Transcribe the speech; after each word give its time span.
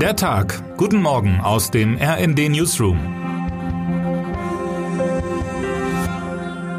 Der 0.00 0.14
Tag. 0.14 0.76
Guten 0.76 1.00
Morgen 1.00 1.40
aus 1.40 1.70
dem 1.70 1.96
RND 1.96 2.50
Newsroom. 2.50 2.98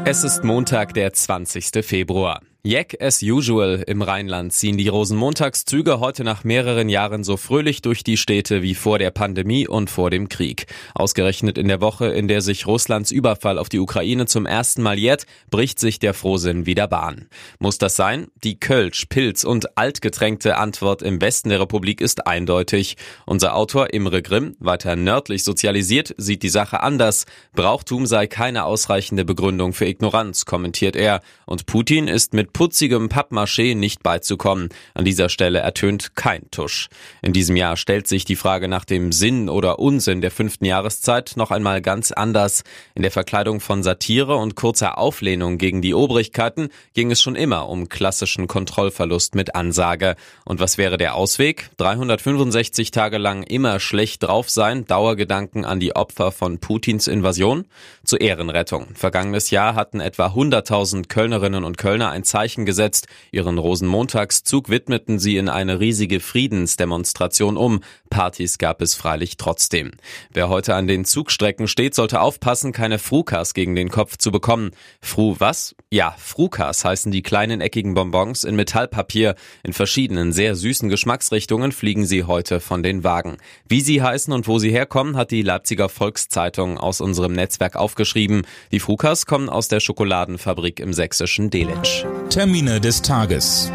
Es 0.04 0.22
ist 0.22 0.44
Montag, 0.44 0.94
der 0.94 1.12
20. 1.12 1.84
Februar. 1.84 2.42
Jack 2.64 3.00
as 3.00 3.22
usual 3.22 3.84
im 3.86 4.02
Rheinland 4.02 4.52
ziehen 4.52 4.76
die 4.76 4.88
Rosenmontagszüge 4.88 6.00
heute 6.00 6.24
nach 6.24 6.42
mehreren 6.42 6.88
Jahren 6.88 7.22
so 7.22 7.36
fröhlich 7.36 7.82
durch 7.82 8.02
die 8.02 8.16
Städte 8.16 8.62
wie 8.62 8.74
vor 8.74 8.98
der 8.98 9.12
Pandemie 9.12 9.68
und 9.68 9.90
vor 9.90 10.10
dem 10.10 10.28
Krieg. 10.28 10.66
Ausgerechnet 10.92 11.56
in 11.56 11.68
der 11.68 11.80
Woche, 11.80 12.08
in 12.08 12.26
der 12.26 12.40
sich 12.40 12.66
Russlands 12.66 13.12
Überfall 13.12 13.58
auf 13.58 13.68
die 13.68 13.78
Ukraine 13.78 14.26
zum 14.26 14.44
ersten 14.44 14.82
Mal 14.82 14.98
jährt, 14.98 15.24
bricht 15.50 15.78
sich 15.78 16.00
der 16.00 16.14
Frohsinn 16.14 16.66
wieder 16.66 16.88
Bahn. 16.88 17.28
Muss 17.60 17.78
das 17.78 17.94
sein? 17.94 18.26
Die 18.42 18.58
Kölsch, 18.58 19.06
Pilz 19.08 19.44
und 19.44 19.78
altgetränkte 19.78 20.56
Antwort 20.56 21.02
im 21.02 21.20
Westen 21.20 21.50
der 21.50 21.60
Republik 21.60 22.00
ist 22.00 22.26
eindeutig. 22.26 22.96
Unser 23.24 23.54
Autor 23.54 23.94
Imre 23.94 24.20
Grimm, 24.20 24.56
weiter 24.58 24.96
nördlich 24.96 25.44
sozialisiert, 25.44 26.12
sieht 26.18 26.42
die 26.42 26.48
Sache 26.48 26.80
anders. 26.80 27.24
Brauchtum 27.54 28.04
sei 28.04 28.26
keine 28.26 28.64
ausreichende 28.64 29.24
Begründung 29.24 29.74
für 29.74 29.86
Ignoranz, 29.86 30.44
kommentiert 30.44 30.96
er. 30.96 31.20
Und 31.46 31.66
Putin 31.66 32.08
ist 32.08 32.34
mit 32.34 32.47
putzigem 32.52 33.08
Pappmaché 33.08 33.74
nicht 33.74 34.02
beizukommen. 34.02 34.68
An 34.94 35.04
dieser 35.04 35.28
Stelle 35.28 35.60
ertönt 35.60 36.14
kein 36.16 36.50
Tusch. 36.50 36.88
In 37.22 37.32
diesem 37.32 37.56
Jahr 37.56 37.76
stellt 37.76 38.08
sich 38.08 38.24
die 38.24 38.36
Frage 38.36 38.68
nach 38.68 38.84
dem 38.84 39.12
Sinn 39.12 39.48
oder 39.48 39.78
Unsinn 39.78 40.20
der 40.20 40.30
fünften 40.30 40.64
Jahreszeit 40.64 41.32
noch 41.36 41.50
einmal 41.50 41.82
ganz 41.82 42.12
anders. 42.12 42.64
In 42.94 43.02
der 43.02 43.10
Verkleidung 43.10 43.60
von 43.60 43.82
Satire 43.82 44.36
und 44.36 44.54
kurzer 44.54 44.98
Auflehnung 44.98 45.58
gegen 45.58 45.82
die 45.82 45.94
Obrigkeiten 45.94 46.68
ging 46.94 47.10
es 47.10 47.22
schon 47.22 47.36
immer 47.36 47.68
um 47.68 47.88
klassischen 47.88 48.46
Kontrollverlust 48.46 49.34
mit 49.34 49.54
Ansage. 49.54 50.16
Und 50.44 50.60
was 50.60 50.78
wäre 50.78 50.98
der 50.98 51.14
Ausweg? 51.14 51.70
365 51.76 52.90
Tage 52.90 53.18
lang 53.18 53.42
immer 53.42 53.80
schlecht 53.80 54.22
drauf 54.22 54.50
sein, 54.50 54.84
Dauergedanken 54.84 55.64
an 55.64 55.80
die 55.80 55.94
Opfer 55.94 56.32
von 56.32 56.58
Putins 56.58 57.06
Invasion? 57.06 57.66
Zur 58.04 58.20
Ehrenrettung. 58.20 58.88
Vergangenes 58.94 59.50
Jahr 59.50 59.74
hatten 59.74 60.00
etwa 60.00 60.26
100.000 60.28 61.08
Kölnerinnen 61.08 61.64
und 61.64 61.78
Kölner 61.78 62.10
ein 62.10 62.24
Zeichen 62.24 62.37
Zeichen 62.38 62.66
gesetzt. 62.66 63.08
Ihren 63.32 63.58
Rosenmontagszug 63.58 64.68
widmeten 64.68 65.18
sie 65.18 65.38
in 65.38 65.48
eine 65.48 65.80
riesige 65.80 66.20
Friedensdemonstration 66.20 67.56
um. 67.56 67.80
Partys 68.10 68.58
gab 68.58 68.80
es 68.80 68.94
freilich 68.94 69.38
trotzdem. 69.38 69.90
Wer 70.32 70.48
heute 70.48 70.76
an 70.76 70.86
den 70.86 71.04
Zugstrecken 71.04 71.66
steht, 71.66 71.96
sollte 71.96 72.20
aufpassen, 72.20 72.70
keine 72.70 73.00
Frukas 73.00 73.54
gegen 73.54 73.74
den 73.74 73.88
Kopf 73.88 74.18
zu 74.18 74.30
bekommen. 74.30 74.70
Fru 75.00 75.34
was? 75.40 75.74
Ja, 75.90 76.14
Frukas 76.16 76.84
heißen 76.84 77.10
die 77.10 77.22
kleinen 77.22 77.60
eckigen 77.60 77.94
Bonbons 77.94 78.44
in 78.44 78.54
Metallpapier. 78.54 79.34
In 79.64 79.72
verschiedenen 79.72 80.32
sehr 80.32 80.54
süßen 80.54 80.88
Geschmacksrichtungen 80.88 81.72
fliegen 81.72 82.06
sie 82.06 82.22
heute 82.22 82.60
von 82.60 82.84
den 82.84 83.02
Wagen. 83.02 83.38
Wie 83.68 83.80
sie 83.80 84.00
heißen 84.00 84.32
und 84.32 84.46
wo 84.46 84.60
sie 84.60 84.70
herkommen, 84.70 85.16
hat 85.16 85.32
die 85.32 85.42
Leipziger 85.42 85.88
Volkszeitung 85.88 86.78
aus 86.78 87.00
unserem 87.00 87.32
Netzwerk 87.32 87.74
aufgeschrieben. 87.74 88.42
Die 88.70 88.78
Frukas 88.78 89.26
kommen 89.26 89.48
aus 89.48 89.66
der 89.66 89.80
Schokoladenfabrik 89.80 90.78
im 90.78 90.92
sächsischen 90.92 91.50
Delitzsch. 91.50 92.04
Termine 92.30 92.78
des 92.78 93.00
Tages. 93.00 93.72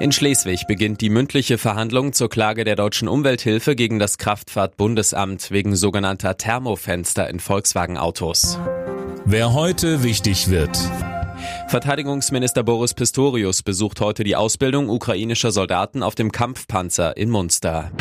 In 0.00 0.10
Schleswig 0.10 0.66
beginnt 0.66 1.00
die 1.00 1.10
mündliche 1.10 1.58
Verhandlung 1.58 2.12
zur 2.12 2.28
Klage 2.28 2.64
der 2.64 2.74
deutschen 2.74 3.06
Umwelthilfe 3.06 3.76
gegen 3.76 4.00
das 4.00 4.18
Kraftfahrtbundesamt 4.18 5.52
wegen 5.52 5.76
sogenannter 5.76 6.36
Thermofenster 6.36 7.30
in 7.30 7.38
Volkswagen-Autos. 7.38 8.58
Wer 9.24 9.52
heute 9.52 10.02
wichtig 10.02 10.50
wird. 10.50 10.76
Verteidigungsminister 11.68 12.64
Boris 12.64 12.94
Pistorius 12.94 13.62
besucht 13.62 14.00
heute 14.00 14.24
die 14.24 14.34
Ausbildung 14.34 14.88
ukrainischer 14.88 15.52
Soldaten 15.52 16.02
auf 16.02 16.16
dem 16.16 16.32
Kampfpanzer 16.32 17.16
in 17.16 17.30
Munster. 17.30 17.92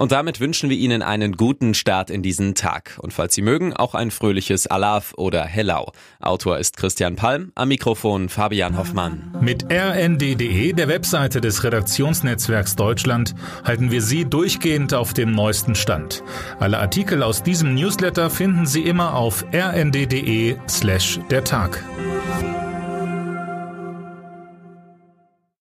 Und 0.00 0.12
damit 0.12 0.40
wünschen 0.40 0.70
wir 0.70 0.78
Ihnen 0.78 1.02
einen 1.02 1.36
guten 1.36 1.74
Start 1.74 2.08
in 2.08 2.22
diesen 2.22 2.54
Tag. 2.54 2.98
Und 3.02 3.12
falls 3.12 3.34
Sie 3.34 3.42
mögen, 3.42 3.74
auch 3.74 3.94
ein 3.94 4.10
fröhliches 4.10 4.66
Alaf 4.66 5.12
oder 5.18 5.44
Hellau. 5.44 5.92
Autor 6.20 6.56
ist 6.56 6.78
Christian 6.78 7.16
Palm, 7.16 7.52
am 7.54 7.68
Mikrofon 7.68 8.30
Fabian 8.30 8.78
Hoffmann. 8.78 9.36
Mit 9.42 9.70
rnd.de, 9.70 10.72
der 10.72 10.88
Webseite 10.88 11.42
des 11.42 11.64
Redaktionsnetzwerks 11.64 12.76
Deutschland, 12.76 13.34
halten 13.62 13.90
wir 13.90 14.00
Sie 14.00 14.24
durchgehend 14.24 14.94
auf 14.94 15.12
dem 15.12 15.32
neuesten 15.32 15.74
Stand. 15.74 16.24
Alle 16.58 16.78
Artikel 16.78 17.22
aus 17.22 17.42
diesem 17.42 17.74
Newsletter 17.74 18.30
finden 18.30 18.64
Sie 18.64 18.80
immer 18.80 19.14
auf 19.14 19.44
rnd.de 19.52 20.56
slash 20.66 21.20
der 21.30 21.44
Tag. 21.44 21.84